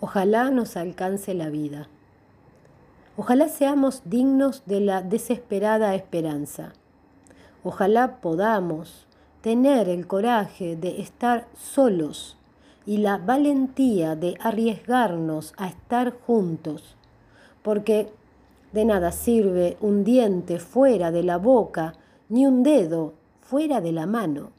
[0.00, 1.88] Ojalá nos alcance la vida.
[3.16, 6.72] Ojalá seamos dignos de la desesperada esperanza.
[7.64, 9.08] Ojalá podamos
[9.40, 12.36] tener el coraje de estar solos
[12.86, 16.94] y la valentía de arriesgarnos a estar juntos,
[17.62, 18.12] porque
[18.72, 21.94] de nada sirve un diente fuera de la boca
[22.28, 24.52] ni un dedo fuera de la mano.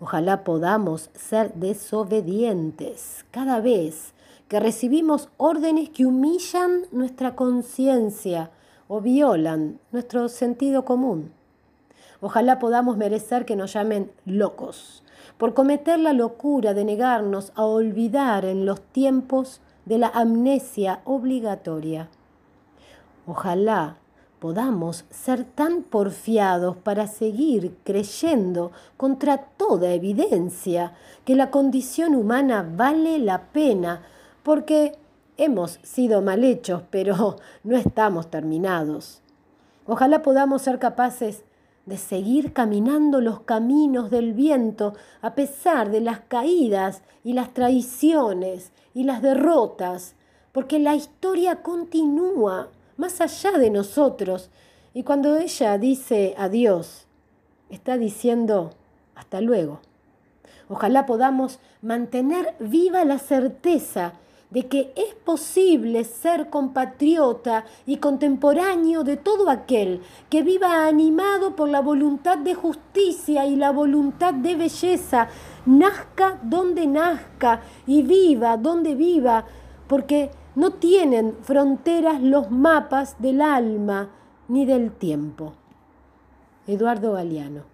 [0.00, 4.14] Ojalá podamos ser desobedientes cada vez
[4.52, 8.50] que recibimos órdenes que humillan nuestra conciencia
[8.86, 11.32] o violan nuestro sentido común.
[12.20, 15.04] Ojalá podamos merecer que nos llamen locos
[15.38, 22.10] por cometer la locura de negarnos a olvidar en los tiempos de la amnesia obligatoria.
[23.26, 23.96] Ojalá
[24.38, 30.92] podamos ser tan porfiados para seguir creyendo contra toda evidencia
[31.24, 34.02] que la condición humana vale la pena
[34.42, 34.92] porque
[35.36, 39.20] hemos sido mal hechos, pero no estamos terminados.
[39.86, 41.44] Ojalá podamos ser capaces
[41.86, 48.70] de seguir caminando los caminos del viento a pesar de las caídas y las traiciones
[48.94, 50.14] y las derrotas,
[50.52, 54.50] porque la historia continúa más allá de nosotros.
[54.94, 57.06] Y cuando ella dice adiós,
[57.70, 58.70] está diciendo
[59.16, 59.80] hasta luego.
[60.68, 64.12] Ojalá podamos mantener viva la certeza
[64.52, 71.70] de que es posible ser compatriota y contemporáneo de todo aquel que viva animado por
[71.70, 75.28] la voluntad de justicia y la voluntad de belleza,
[75.64, 79.46] nazca donde nazca y viva donde viva,
[79.86, 84.10] porque no tienen fronteras los mapas del alma
[84.48, 85.54] ni del tiempo.
[86.66, 87.71] Eduardo Galeano